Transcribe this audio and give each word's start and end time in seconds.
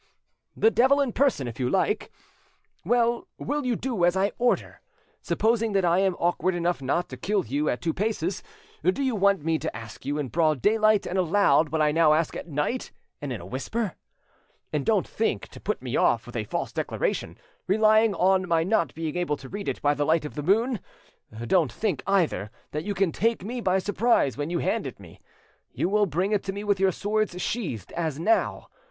"The 0.57 0.71
devil 0.71 0.99
in 0.99 1.13
person, 1.13 1.47
if 1.47 1.59
you 1.59 1.69
like. 1.69 2.11
Well, 2.83 3.27
will 3.37 3.67
you 3.67 3.75
do 3.75 4.03
as 4.03 4.17
I 4.17 4.31
order? 4.39 4.81
Supposing 5.21 5.73
that 5.73 5.85
I 5.85 5.99
am 5.99 6.15
awkward 6.15 6.55
enough 6.55 6.81
not 6.81 7.07
to 7.09 7.17
kill 7.17 7.45
you 7.45 7.69
at 7.69 7.81
two 7.83 7.93
paces, 7.93 8.41
do 8.83 9.03
you 9.03 9.13
want 9.15 9.45
me 9.45 9.59
to 9.59 9.75
ask 9.77 10.03
you 10.03 10.17
in 10.17 10.29
broad 10.29 10.59
daylight 10.59 11.05
and 11.05 11.19
aloud 11.19 11.69
what 11.69 11.83
I 11.83 11.91
now 11.91 12.13
ask 12.15 12.35
at 12.35 12.47
night 12.47 12.91
and 13.21 13.31
in 13.31 13.41
a 13.41 13.45
whisper? 13.45 13.95
And 14.73 14.87
don't 14.87 15.07
think 15.07 15.47
to 15.49 15.59
put 15.59 15.83
me 15.83 15.95
off 15.95 16.25
with 16.25 16.35
a 16.35 16.45
false 16.45 16.73
declaration, 16.73 17.37
relying 17.67 18.15
on 18.15 18.47
my 18.47 18.63
not 18.63 18.95
being 18.95 19.15
able 19.15 19.37
to 19.37 19.49
read 19.49 19.69
it 19.69 19.83
by 19.83 19.93
the 19.93 20.03
light 20.03 20.25
of 20.25 20.33
the 20.33 20.41
moon; 20.41 20.79
don't 21.45 21.71
think 21.71 22.01
either 22.07 22.49
that 22.71 22.85
you 22.85 22.95
can 22.95 23.11
take 23.11 23.43
me 23.45 23.61
by 23.61 23.77
surprise 23.77 24.35
when 24.35 24.49
you 24.49 24.57
hand 24.57 24.87
it 24.87 24.99
me: 24.99 25.19
you 25.71 25.87
will 25.87 26.07
bring 26.07 26.31
it 26.31 26.41
to 26.45 26.51
me 26.53 26.63
with 26.63 26.79
your 26.79 26.91
swords 26.91 27.39
sheathed 27.39 27.91
as 27.91 28.19
now. 28.19 28.67